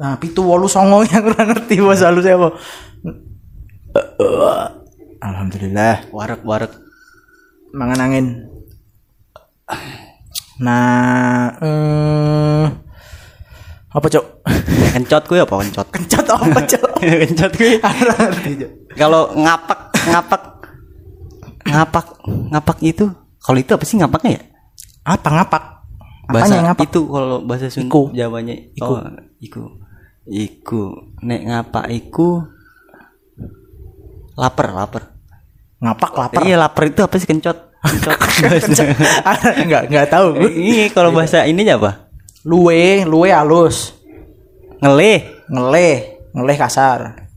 nah 0.01 0.17
pitu 0.17 0.41
wolu 0.41 0.65
songo 0.65 1.05
yang 1.13 1.29
ora 1.29 1.45
ngerti 1.45 1.77
bahasa 1.77 2.09
halus 2.09 2.25
apa 2.25 2.49
Alhamdulillah 5.21 6.09
Warek 6.09 6.41
warek. 6.41 6.73
mangan 7.77 7.99
angin 8.09 8.25
nah 10.61 11.51
eh 11.59 12.65
apa 13.91 14.07
cok 14.07 14.25
Kencot 14.91 15.23
kuwi 15.27 15.39
apa 15.43 15.55
kencot? 15.59 15.87
kencot 15.95 16.25
apa 16.31 16.59
cok 16.63 16.89
kencot 17.27 17.51
cok 17.51 18.71
Kalau 18.95 19.31
ngapak 19.35 19.79
ngapak 20.07 20.43
ngapak 21.67 22.05
ngapak 22.51 22.77
itu 22.83 23.05
kalau 23.41 23.57
itu 23.59 23.71
apa 23.75 23.83
sih 23.83 23.99
ngapaknya 23.99 24.31
ya? 24.39 24.41
apa 25.03 25.27
ngapak 25.27 25.63
Bahasa 26.31 26.47
Apanya 26.47 26.55
yang 26.55 26.67
ngapak 26.71 26.85
itu 26.87 27.01
kalau 27.11 27.37
bahasa 27.43 27.67
Sunda 27.67 27.91
Iku. 27.91 28.01
Jawanya 28.15 28.55
Iku. 28.55 28.93
Oh, 28.95 29.03
iku. 29.43 29.63
Iku. 30.23 30.81
Nek 31.27 31.41
ngapak 31.43 31.85
iku 31.91 32.29
lapar, 34.39 34.71
lapar. 34.71 35.03
ngapak 35.83 36.11
lapar 36.15 36.41
Iya, 36.47 36.55
lapar 36.55 36.83
itu 36.87 37.03
apa 37.03 37.15
sih 37.19 37.27
kencot? 37.27 37.70
Enggak 37.81 39.83
enggak 39.89 40.07
tahu. 40.13 40.37
Ini 40.37 40.93
kalau 40.93 41.09
bahasa 41.09 41.49
ininya 41.49 41.81
apa? 41.81 41.91
luwe 42.45 43.05
luwe 43.05 43.29
halus. 43.33 43.97
Ngeleh. 44.81 45.41
ngeleh 45.51 45.95
ngeleh 46.31 46.57
kasar. 46.57 47.27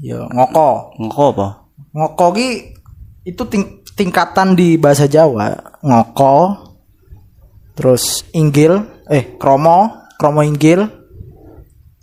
Yo 0.00 0.26
ngoko. 0.30 0.94
Ngoko 0.98 1.24
apa? 1.34 1.48
ngoko 1.94 2.26
ki 2.34 2.48
itu 3.22 3.42
ting- 3.46 3.86
tingkatan 3.94 4.54
di 4.54 4.78
bahasa 4.78 5.10
Jawa. 5.10 5.54
Ngoko 5.82 6.34
terus 7.74 8.22
inggil 8.30 9.02
eh 9.10 9.34
kromo 9.34 10.06
kromo 10.14 10.46
inggil 10.46 10.86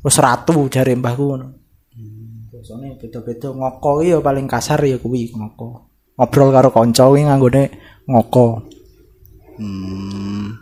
terus 0.03 0.17
ratu 0.19 0.67
jare 0.67 0.95
mbahku 0.95 1.23
ngono. 1.23 1.47
Biasane 2.51 2.99
beda-beda 2.99 3.51
ngoko 3.51 4.03
ki 4.03 4.11
ya 4.11 4.19
paling 4.19 4.47
kasar 4.47 4.83
ya 4.83 4.99
kuwi 4.99 5.31
ngoko 5.35 5.90
ngobrol 6.15 6.49
karo 6.51 6.69
kanca 6.69 7.07
kuwi 7.07 7.23
nganggone 7.23 7.63
ngoko 8.07 8.67
Hmm. 9.61 10.57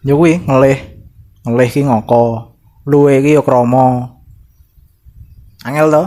ya 0.00 0.16
kuwi 0.16 0.40
ngeleh 0.40 0.78
ngeleh 1.44 1.68
ki 1.68 1.84
ngoko 1.84 2.56
luwe 2.88 3.20
ki 3.20 3.36
ya 3.36 3.42
kromo 3.44 4.16
angel 5.66 5.88
to 5.90 6.04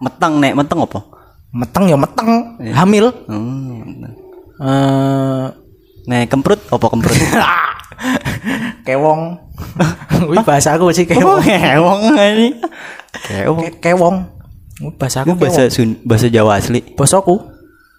Meteng 0.00 0.40
nek 0.40 0.56
meteng 0.56 0.80
apa? 0.80 1.00
Meteng 1.52 1.84
ya 1.84 1.96
meteng, 2.00 2.56
hamil. 2.72 3.12
Hmm. 3.28 4.08
Eh 4.56 5.44
Nah, 6.08 6.24
kemprut 6.24 6.56
apa 6.72 6.86
kemprut? 6.88 7.12
kewong. 8.88 9.36
Wih 10.32 10.40
bahasa 10.40 10.80
aku 10.80 10.88
sih 10.88 11.04
kewong. 11.04 11.44
hewong 11.44 12.16
ini. 12.16 12.56
Kewong. 13.28 13.60
Ke- 13.60 13.92
kewong. 13.92 14.24
Bahasa 14.96 15.22
aku 15.22 15.36
Aku 15.36 15.40
bahasa 15.44 15.62
kewong. 15.68 15.74
Sun, 15.76 15.90
bahasa 16.08 16.26
Jawa 16.32 16.56
asli. 16.56 16.80
Bosoku. 16.96 17.36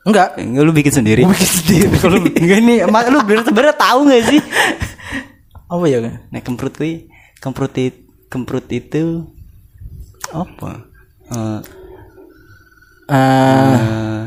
Enggak. 0.01 0.41
Enggak 0.41 0.63
lu 0.65 0.73
bikin 0.73 0.93
sendiri. 0.93 1.21
Bikin 1.29 1.49
sendiri. 1.49 1.85
Kalau 2.01 2.17
enggak 2.17 2.59
nih, 2.65 2.77
mak 2.89 3.05
lu 3.13 3.21
bener 3.21 3.45
sebenarnya 3.45 3.75
tahu 3.77 3.99
enggak 4.09 4.21
sih? 4.33 4.41
Apa 5.69 5.85
ya? 5.85 5.97
Nah, 6.03 6.41
kemprut 6.41 6.73
kuwi, 6.75 7.07
kemprut 7.39 7.73
itu, 7.77 8.01
kemprut 8.27 8.65
itu 8.73 9.29
apa? 10.33 10.89
Eh, 11.31 11.59
Eh, 13.11 14.23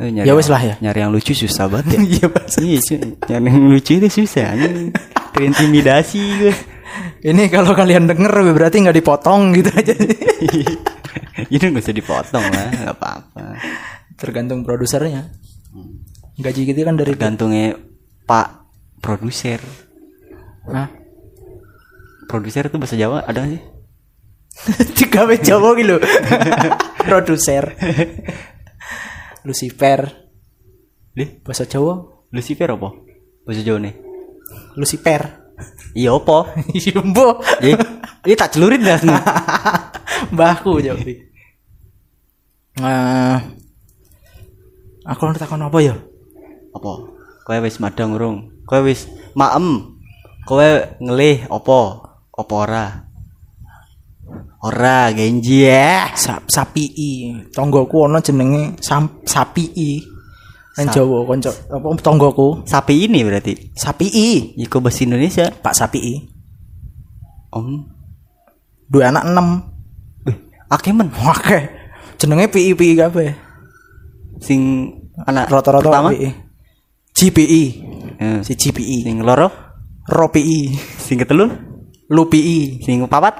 eh, 0.00 0.08
nyari 0.08 0.24
Ya 0.24 0.32
wes 0.32 0.48
lah 0.48 0.62
ya. 0.64 0.74
Nyari 0.80 0.98
yang 1.04 1.12
lucu 1.12 1.36
susah 1.36 1.68
banget 1.68 2.00
ya. 2.00 2.00
Iya. 2.60 2.80
Iya, 2.80 2.80
nyari 3.28 3.46
yang 3.52 3.68
lucu 3.68 3.92
itu 4.00 4.08
susah. 4.08 4.56
Ini 4.56 4.88
terintimidasi 5.36 6.20
gue. 6.40 6.54
Ini 7.20 7.52
kalau 7.52 7.72
kalian 7.76 8.08
denger 8.10 8.32
berarti 8.54 8.82
nggak 8.82 8.98
dipotong 8.98 9.54
gitu 9.54 9.70
aja. 9.74 9.94
Ini 11.52 11.64
gak 11.72 11.82
usah 11.82 11.96
dipotong 11.96 12.44
lah, 12.44 12.68
nggak 12.70 12.96
apa-apa. 12.96 13.42
Tergantung 14.16 14.62
produsernya. 14.62 15.32
Gaji 16.40 16.62
kita 16.64 16.88
kan 16.88 16.96
dari 16.96 17.12
Tergantungnya 17.12 17.76
Pak 18.24 18.48
produser. 19.04 19.60
Hah? 20.68 20.88
Produser 22.30 22.70
itu 22.70 22.76
bahasa 22.78 22.96
Jawa 22.96 23.26
ada 23.26 23.42
nggak 23.42 23.52
sih? 23.58 23.62
Tiga 24.98 25.26
Jawa 25.36 25.74
gitu. 25.76 25.96
Produser. 27.08 27.74
Lucifer. 29.42 30.00
Deh, 31.16 31.42
Bahasa 31.42 31.66
Jawa. 31.66 32.24
Lucifer 32.30 32.70
apa? 32.70 32.88
Bahasa 33.42 33.62
Jawa 33.66 33.78
nih. 33.82 33.94
Lucifer. 34.78 35.49
Iya? 35.94 36.14
Yumbo. 36.94 37.42
Iya, 37.64 37.76
ini 38.24 38.34
tak 38.36 38.54
celurit 38.54 38.80
dah. 38.80 39.00
Mbahku 40.34 40.80
jawab. 40.80 41.02
Nah, 42.80 43.40
aku 45.04 45.20
ngerti 45.26 45.42
takon 45.42 45.66
apa 45.66 45.78
ya? 45.82 45.96
apa 46.70 46.92
kowe 47.42 47.58
wis 47.66 47.82
madang 47.82 48.14
urung 48.14 48.62
kowe 48.62 48.78
wis 48.86 49.10
maem 49.34 49.98
kowe 50.46 50.68
ngelih 51.02 51.50
apa 51.50 51.78
apa 52.30 52.54
ora 52.54 52.86
ora 54.62 55.10
genji 55.10 55.66
ya 55.66 56.14
Sa 56.14 56.38
sapii. 56.44 57.48
Tonggoku 57.50 58.06
ono 58.06 58.20
jenenge 58.20 58.78
sam 58.78 59.24
sapii. 59.24 60.19
Nang 60.70 60.86
Jawa 60.88 61.26
kanca 61.26 61.50
apa 61.66 61.86
tonggoku. 61.98 62.62
sapi 62.62 63.04
ini 63.04 63.20
berarti 63.20 63.74
Sapii. 63.74 64.54
iku 64.56 64.78
bahasa 64.78 65.02
Indonesia 65.02 65.50
Pak 65.50 65.72
Sapii. 65.72 66.38
om 67.50 67.84
Dua 68.86 69.06
anak 69.06 69.22
enam. 69.24 69.46
Wih, 70.22 70.34
akeh 70.66 70.90
men 70.90 71.10
Oke. 71.26 71.68
Jenenge 72.16 72.48
PI 72.48 72.74
PI 72.74 72.92
kabeh. 72.96 73.30
sing 74.38 74.88
anak 75.20 75.46
Rata-rata 75.46 75.84
pertama 75.84 76.08
PI. 76.10 76.32
GPI. 77.12 77.62
Eh, 78.16 78.38
Si 78.42 78.54
GPI. 78.54 79.04
sing 79.04 79.20
loro 79.20 79.50
Ro 80.06 80.26
PI. 80.28 80.74
sing 80.96 81.18
ketelu 81.18 81.46
Lu 82.08 82.26
PI. 82.26 82.80
sing 82.80 83.04
papat 83.04 83.34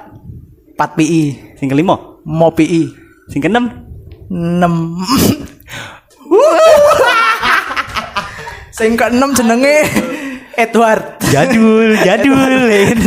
Pat 0.75 0.93
PI. 0.93 1.55
sing 1.55 1.67
kelima 1.67 1.97
Mo 2.21 2.51
PI. 2.51 2.91
sing 3.27 3.39
keenem 3.39 3.87
6 4.29 4.61
Sing 8.71 8.95
ke-6 8.95 9.21
jenenge 9.35 9.75
Edward. 10.53 11.19
jadul 11.27 11.95
jadul 12.07 12.39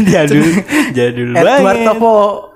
jadul 0.04 0.48
jadul 0.92 1.30
Edward 1.32 1.60
banget 1.62 1.88
apa 1.90 2.10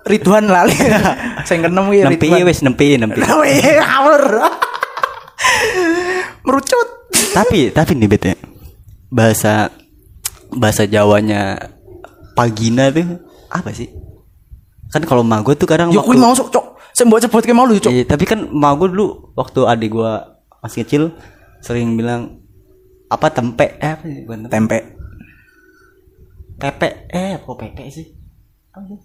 Ridwan 0.05 0.45
lali. 0.47 0.77
Sing 1.49 1.61
ke-6 1.61 1.77
kuwi 1.79 1.99
nempi 2.03 2.29
wis 2.43 2.61
nempi 2.61 2.97
nempi 2.97 3.21
ngawur. 3.81 4.23
Merucut. 6.43 6.89
tapi 7.29 7.69
tapi 7.69 7.93
nih 7.95 8.09
bete 8.09 8.33
bahasa 9.09 9.69
bahasa 10.51 10.85
Jawanya 10.85 11.57
pagina 12.33 12.89
tuh 12.89 13.21
apa 13.49 13.69
sih 13.71 13.89
kan 14.89 15.05
kalau 15.05 15.21
mak 15.21 15.45
gue 15.45 15.55
tuh 15.55 15.69
kadang 15.69 15.93
kuwi 15.93 16.17
waktu- 16.17 16.21
mau 16.21 16.33
sok 16.33 16.49
cok. 16.49 16.65
Sing 16.91 17.07
mbok 17.07 17.21
sebut 17.21 17.45
ke 17.45 17.53
mau 17.53 17.63
lu 17.63 17.77
cok. 17.77 17.93
Iya, 17.93 18.05
tapi 18.05 18.25
kan 18.25 18.49
mak 18.49 18.81
gue 18.81 18.89
dulu 18.89 19.37
waktu 19.37 19.61
adik 19.63 19.93
gue 19.93 20.13
masih 20.59 20.83
kecil 20.83 21.03
sering 21.61 21.95
bilang 21.95 22.38
apa 23.09 23.27
tempe 23.33 23.67
eh 23.81 23.93
apa 23.97 24.05
sih 24.05 24.23
bukan 24.25 24.41
tempe 24.49 24.79
Tempe. 24.79 24.79
pepe 26.59 26.89
eh 27.09 27.31
apa 27.41 27.51
pepe 27.57 27.85
sih 27.89 28.07
apa 28.73 28.85
sih 28.89 29.01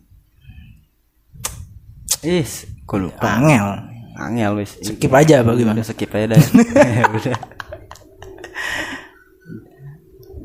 Is, 2.24 2.64
gue 2.88 3.00
lupa. 3.04 3.36
Angel. 3.36 3.68
Angel 4.16 4.56
wis. 4.56 4.80
Skip 4.80 5.12
aja 5.12 5.44
apa 5.44 5.60
gimana? 5.60 5.84
Udah 5.84 5.84
skip 5.84 6.08
aja 6.16 6.32
dah. 6.32 6.40
Udah. 7.20 7.40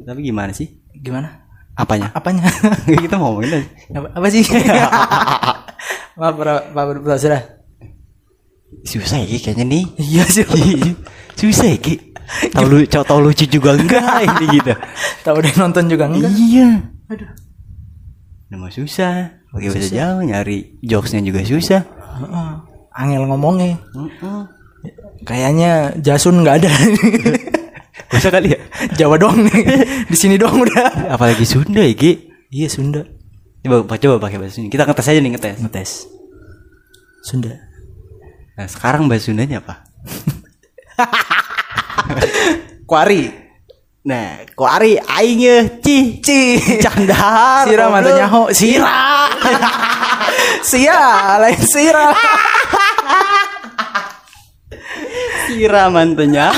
Tapi 0.02 0.20
gimana 0.26 0.50
sih? 0.50 0.74
Gimana? 0.98 1.46
Apanya? 1.78 2.10
Apanya? 2.18 2.50
Kita 3.06 3.22
ngomongin 3.22 3.62
aja. 3.62 3.68
apa, 3.94 4.08
apa 4.10 4.26
sih? 4.26 4.42
Maaf 6.18 6.34
para 6.34 6.66
Pak 6.74 6.84
Profesor. 6.98 7.32
Susah 8.82 9.22
ya 9.22 9.38
kayaknya 9.38 9.64
nih. 9.70 9.84
Iya 10.02 10.26
sih. 10.26 10.42
Susah 11.38 11.78
ya. 11.78 11.78
Tahu 12.28 12.64
lu 12.68 12.78
tahu 12.84 13.18
lucu 13.24 13.44
juga 13.48 13.74
enggak 13.74 14.22
ini 14.28 14.60
gitu. 14.60 14.72
Tahu 15.24 15.34
udah 15.40 15.52
nonton 15.56 15.84
juga 15.88 16.04
enggak? 16.06 16.32
Iya. 16.32 16.68
Aduh. 17.08 17.30
Nama 18.48 18.68
susah. 18.68 19.14
Pakai 19.48 19.68
bahasa 19.72 19.92
Jawa 19.92 20.20
nyari 20.24 20.76
jokesnya 20.84 21.24
juga 21.24 21.40
susah. 21.44 21.82
Heeh. 22.20 22.50
Angel 22.92 23.24
ngomongnya. 23.24 23.80
Heeh. 23.96 24.40
Kayaknya 25.24 25.96
Jasun 25.98 26.44
nggak 26.44 26.56
ada. 26.64 26.70
Bisa 28.12 28.28
kali 28.32 28.56
ya? 28.56 28.60
Jawa 28.96 29.20
doang 29.20 29.44
nih. 29.44 29.64
Di 30.08 30.16
sini 30.16 30.40
doang 30.40 30.64
udah. 30.64 31.12
Apalagi 31.12 31.44
Sunda 31.44 31.84
ya 31.84 31.92
Ki. 31.92 32.12
Iya 32.48 32.68
Sunda. 32.72 33.04
Coba 33.64 33.84
coba 34.00 34.16
pakai 34.20 34.36
bahasa 34.40 34.60
Sunda. 34.60 34.72
Kita 34.72 34.84
ngetes 34.88 35.08
aja 35.12 35.20
nih 35.20 35.32
ngetes. 35.36 35.56
Ngetes. 35.60 35.90
Sunda. 37.24 37.52
Nah, 38.56 38.66
sekarang 38.66 39.06
bahasa 39.06 39.28
Sundanya 39.28 39.60
apa? 39.60 39.84
Kuari. 42.88 43.28
Nah, 44.08 44.40
kuari 44.56 44.96
aingnya 44.96 45.82
ci 45.84 46.22
Ci. 46.24 46.40
candar. 46.80 47.68
Sira 47.68 47.92
mantunya 47.92 48.26
ho. 48.30 48.48
Sira. 48.48 49.28
Sia, 50.68 51.36
lain 51.40 51.60
Sira. 51.60 52.12
Sira 55.48 55.88
mantunya. 55.92 56.52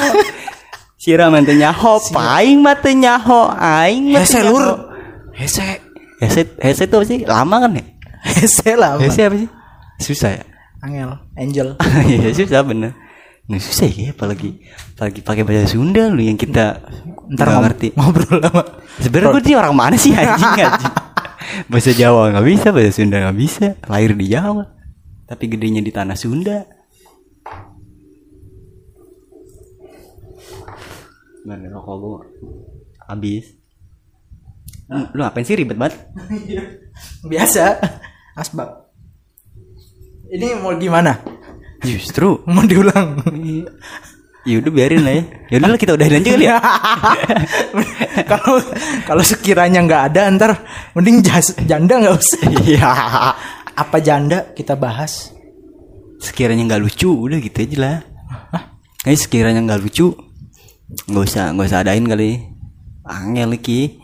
Sira 1.01 1.33
mantunya 1.33 1.73
ho, 1.73 1.97
paing 2.13 2.61
matenya 2.61 3.17
ho, 3.19 3.49
aing 3.57 4.13
Hese 4.13 4.45
matenya 4.45 4.51
lur. 4.53 4.63
ho. 4.63 4.75
Hese. 5.33 5.65
Hese 6.21 6.43
hese 6.61 6.85
apa 6.85 7.05
sih? 7.09 7.25
Lama 7.25 7.65
kan 7.65 7.73
ya? 7.73 7.85
Hese 8.21 8.77
lah. 8.77 9.01
Hese 9.01 9.25
apa 9.25 9.37
sih? 9.41 9.49
Susah 10.01 10.31
ya? 10.37 10.45
Angel, 10.85 11.11
Angel. 11.37 11.69
Iya 12.09 12.31
susah 12.37 12.61
bener. 12.65 12.93
Nah, 13.51 13.59
susah 13.59 13.91
ya 13.91 14.15
apalagi 14.15 14.63
apalagi 14.95 15.21
pakai 15.21 15.43
bahasa 15.43 15.75
Sunda 15.75 16.07
lu 16.07 16.23
yang 16.23 16.39
kita 16.39 16.87
Ntar 17.29 17.45
nggak 17.45 17.51
ngob- 17.51 17.65
ngerti. 17.67 17.89
ngobrol 17.93 18.39
lama. 18.39 18.63
Sebenarnya 18.97 19.31
gue 19.33 19.43
dia 19.43 19.57
orang 19.59 19.75
mana 19.75 19.97
sih 19.97 20.13
anjing 20.13 20.55
anjing. 20.57 20.95
bahasa 21.71 21.91
Jawa 21.91 22.31
nggak 22.31 22.47
bisa, 22.47 22.67
bahasa 22.71 22.93
Sunda 22.93 23.17
nggak 23.21 23.37
bisa. 23.37 23.67
Lahir 23.85 24.15
di 24.15 24.27
Jawa, 24.29 24.71
tapi 25.27 25.45
gedenya 25.47 25.79
di 25.79 25.91
tanah 25.91 26.15
Sunda. 26.15 26.63
Mana 31.43 31.67
rokok 31.69 31.97
gue 31.97 32.19
habis. 33.03 33.47
Lu, 34.87 35.07
lu 35.11 35.21
ngapain 35.21 35.43
sih 35.43 35.57
ribet 35.57 35.75
banget? 35.75 35.97
Biasa. 37.31 37.79
Asbak. 38.37 38.91
Ini 40.29 40.55
mau 40.57 40.75
gimana? 40.77 41.19
Justru 41.81 42.45
Mau 42.45 42.65
diulang. 42.65 43.21
ya 44.41 44.57
udah 44.57 44.73
biarin 44.73 45.05
lah 45.05 45.15
ya. 45.17 45.23
Ya 45.53 45.57
udah 45.61 45.69
lah, 45.69 45.79
kita 45.81 45.93
udahin 45.97 46.17
aja 46.17 46.31
kali 46.33 46.47
ya. 46.49 46.57
Kalau 48.31 48.57
kalau 49.05 49.23
sekiranya 49.25 49.85
nggak 49.85 50.03
ada 50.13 50.33
ntar 50.33 50.53
mending 50.97 51.21
jas, 51.21 51.53
janda 51.69 52.01
nggak 52.01 52.15
usah. 52.17 52.41
Iya. 52.65 52.89
Apa 53.77 54.01
janda 54.01 54.53
kita 54.57 54.77
bahas? 54.77 55.33
sekiranya 56.21 56.69
nggak 56.69 56.83
lucu 56.85 57.11
udah 57.11 57.39
gitu 57.41 57.59
aja 57.65 57.77
lah 57.81 57.97
Ini 59.09 59.17
sekiranya 59.17 59.65
nggak 59.65 59.81
lucu 59.81 60.13
nggak 61.09 61.25
usah 61.25 61.57
nggak 61.57 61.67
usah 61.73 61.81
adain 61.81 62.05
kali 62.05 62.45
angel 63.09 63.57
iki 63.57 63.97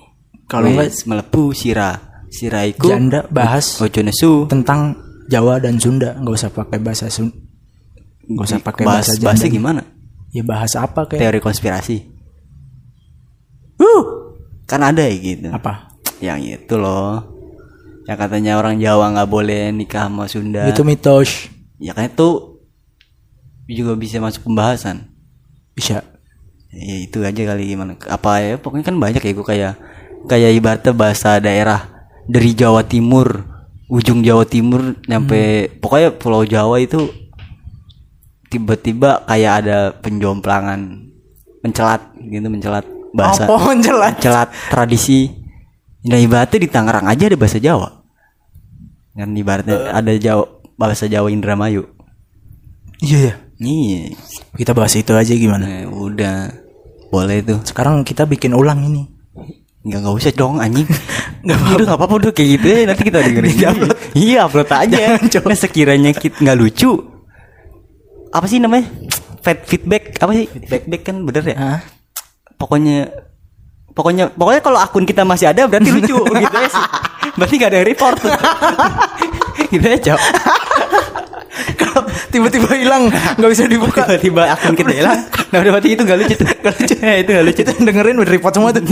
Kalau 0.49 0.73
Wes, 0.73 1.05
melebu 1.05 1.53
sira 1.53 2.25
sira 2.33 2.65
iku 2.65 2.89
Janda 2.89 3.29
bahas 3.29 3.77
ojo 3.85 4.01
nesu 4.01 4.49
tentang 4.49 4.97
Jawa 5.29 5.61
dan 5.61 5.77
Sunda 5.77 6.17
nggak 6.17 6.35
usah 6.35 6.51
pakai 6.51 6.81
bahasa 6.81 7.12
Sun 7.12 7.29
Gak 8.27 8.47
usah 8.47 8.61
pakai 8.62 8.83
bahas, 8.83 9.07
bahasa 9.07 9.23
bahasnya 9.23 9.51
gimana? 9.51 9.83
Ya 10.35 10.43
bahas 10.43 10.75
apa 10.75 11.07
kayak? 11.07 11.23
Teori 11.23 11.41
konspirasi. 11.41 11.97
Uh, 13.79 14.03
Kan 14.67 14.83
ada 14.83 15.07
ya 15.07 15.15
gitu. 15.15 15.49
apa? 15.55 15.95
Yang 16.19 16.59
itu 16.59 16.75
loh. 16.75 17.23
Yang 18.11 18.19
katanya 18.19 18.53
orang 18.59 18.83
Jawa 18.83 19.15
nggak 19.15 19.31
boleh 19.31 19.71
nikah 19.71 20.11
sama 20.11 20.27
Sunda. 20.27 20.67
Itu 20.67 20.83
mitos. 20.83 21.51
Ya 21.79 21.95
kan 21.95 22.11
itu 22.11 22.59
juga 23.71 23.95
bisa 23.95 24.19
masuk 24.19 24.47
pembahasan. 24.47 25.11
Bisa. 25.75 26.03
Ya 26.75 26.97
itu 26.99 27.23
aja 27.23 27.43
kali 27.47 27.75
gimana. 27.75 27.95
Apa 28.11 28.43
ya 28.43 28.59
pokoknya 28.59 28.85
kan 28.91 28.97
banyak 28.99 29.23
ya 29.23 29.33
gue 29.35 29.47
kayak 29.47 29.73
kayak 30.27 30.51
ibaratnya 30.59 30.93
bahasa 30.95 31.39
daerah 31.39 32.11
dari 32.27 32.55
Jawa 32.59 32.83
Timur, 32.83 33.47
ujung 33.87 34.23
Jawa 34.27 34.43
Timur 34.47 34.99
nyampe 35.07 35.71
pokoknya 35.79 36.11
Pulau 36.19 36.43
Jawa 36.43 36.83
itu 36.83 37.07
tiba-tiba 38.49 39.25
kayak 39.27 39.53
ada 39.65 39.79
penjomplangan 39.99 41.11
mencelat 41.63 42.03
gitu 42.21 42.47
mencelat 42.47 42.85
bahasa. 43.11 43.49
Apa 43.49 43.75
jelas? 43.81 44.13
mencelat 44.19 44.49
tradisi. 44.71 45.31
Nah 46.07 46.19
ibaratnya 46.21 46.59
di 46.63 46.69
Tangerang 46.71 47.07
aja 47.11 47.27
ada 47.27 47.39
bahasa 47.39 47.59
Jawa. 47.59 47.89
Kan 49.17 49.35
ibaratnya 49.35 49.91
ada 49.91 50.13
Jawa 50.15 50.45
bahasa 50.79 51.11
Jawa 51.11 51.33
Indramayu. 51.33 51.89
Iya 53.03 53.33
ya. 53.33 53.35
nih 53.57 54.13
Kita 54.57 54.77
bahas 54.77 54.93
itu 54.97 55.13
aja 55.17 55.33
gimana? 55.33 55.65
nah, 55.65 55.85
udah. 55.91 56.53
Boleh 57.07 57.41
tuh 57.41 57.63
Sekarang 57.65 58.03
kita 58.05 58.27
bikin 58.29 58.53
ulang 58.53 58.85
ini. 58.85 59.09
nggak 59.87 60.03
nggak 60.03 60.17
usah 60.19 60.35
dong 60.35 60.59
anjing. 60.59 60.87
Nggak 61.47 61.63
apa 61.63 61.79
nggak 61.79 61.99
apa-apa 62.03 62.15
udah 62.19 62.33
kayak 62.35 62.49
gitu 62.59 62.67
ya 62.67 62.79
nanti 62.91 63.03
kita 63.07 63.23
dengerin. 63.27 63.55
Upload. 63.71 63.97
Iya 64.19 64.39
upload 64.51 64.71
aja. 64.75 64.99
Nah, 65.23 65.55
sekiranya 65.55 66.11
kita 66.11 66.43
nggak 66.43 66.59
lucu 66.59 66.91
apa 68.37 68.46
sih 68.46 68.61
namanya? 68.61 68.85
Feed- 69.40 69.64
feedback. 69.64 70.20
Apa 70.20 70.33
sih? 70.37 70.46
Feedback 70.46 71.03
kan 71.09 71.25
bener 71.25 71.44
ya? 71.49 71.57
Hah? 71.57 71.81
pokoknya 72.57 73.12
pokoknya 73.92 74.33
pokoknya 74.33 74.61
kalau 74.64 74.81
akun 74.81 75.05
kita 75.05 75.22
masih 75.29 75.53
ada 75.53 75.68
berarti 75.68 75.92
lucu 75.92 76.16
gitu 76.44 76.57
ya 76.57 76.68
sih. 76.68 76.85
Berarti 77.37 77.55
gak 77.61 77.68
ada 77.68 77.77
yang 77.85 77.88
report. 77.88 78.16
Gitu 79.66 79.83
ya 79.83 79.99
cok. 79.99 80.20
Kalau 81.77 82.01
tiba-tiba 82.31 82.70
hilang 82.79 83.11
nggak 83.11 83.51
bisa 83.51 83.66
dibuka. 83.66 84.07
tiba-tiba 84.07 84.46
akun 84.46 84.79
kita 84.79 84.92
hilang 84.94 85.18
nah 85.51 85.59
udah 85.62 85.72
berarti 85.79 85.88
itu 85.94 86.03
gak 86.07 86.18
lucu 86.22 86.35
tuh 86.38 86.46
gak 86.49 86.75
lucu. 86.81 86.94
Itu 87.27 87.31
gak 87.35 87.44
lucu. 87.44 87.61
Yang 87.66 87.83
dengerin 87.83 88.16
udah 88.22 88.33
report 88.33 88.55
semua 88.57 88.70
tuh. 88.72 88.83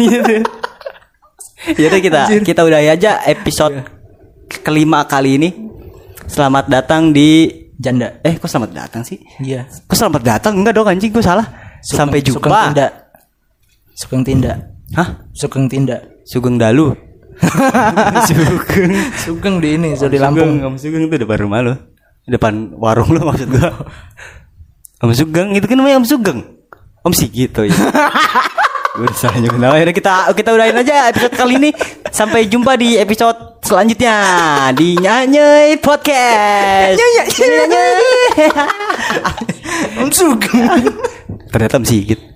ya 1.79 1.87
udah 1.89 2.01
kita 2.05 2.21
kita 2.45 2.61
udahi 2.67 2.89
aja 2.93 3.25
episode 3.25 3.81
kelima 4.61 5.09
kali 5.09 5.41
ini. 5.41 5.49
Selamat 6.29 6.69
datang 6.69 7.15
di 7.15 7.64
Janda. 7.85 8.09
eh 8.25 8.35
kok 8.35 8.49
selamat 8.49 8.71
datang 8.73 9.05
sih 9.05 9.21
Iya. 9.39 9.69
kok 9.69 9.93
selamat 9.93 10.23
datang 10.25 10.57
enggak 10.57 10.73
dong 10.73 10.89
anjing 10.89 11.13
gue 11.13 11.21
salah 11.21 11.45
sampai 11.85 12.25
Sugeng 12.25 12.41
jumpa 12.41 12.73
tindak. 12.73 12.91
Sugeng 13.93 14.23
tindak. 14.25 14.57
hah 14.97 15.09
Sugeng 15.31 15.67
tindak. 15.69 16.01
sugeng 16.25 16.57
dalu 16.57 16.97
sugeng 18.31 18.91
Sugeng 19.19 19.55
di 19.59 19.75
ini, 19.75 19.93
so 19.93 20.07
di 20.07 20.17
Sugeng, 20.17 20.23
Lampung. 20.23 20.53
Om 20.65 20.75
Sugeng 20.79 21.03
itu 21.05 21.17
depan 21.19 21.39
rumah 21.41 21.61
lo. 21.61 21.75
Depan 22.25 22.73
warung 22.75 23.11
lo 23.11 23.27
maksud 23.27 23.51
gua. 23.51 23.75
Om 25.03 25.11
Sugeng 25.13 25.51
itu 25.53 25.67
kan 25.67 25.75
namanya 25.75 25.99
Om 25.99 26.07
Sugeng. 26.07 26.41
Om 27.03 27.13
Sigito 27.13 27.67
ya. 27.67 27.75
Gue 28.95 29.11
udah 29.11 29.19
salah 29.19 29.43
nyebut 29.43 29.59
nama. 29.59 29.75
Yaudah, 29.75 29.91
kita 29.91 30.13
kita 30.39 30.55
udahin 30.55 30.79
aja 30.79 31.11
episode 31.11 31.35
kali 31.35 31.59
ini. 31.59 31.71
Sampai 32.15 32.47
jumpa 32.47 32.79
di 32.79 32.95
episode 32.95 33.59
selanjutnya 33.59 34.15
di 34.71 34.95
Nyanyi 34.95 35.75
Podcast. 35.83 36.95
Nyanyi. 36.95 37.23
Nyanyi. 37.35 37.91
Ternyata 41.51 41.75
Om 41.83 41.87
Sigit. 41.91 42.34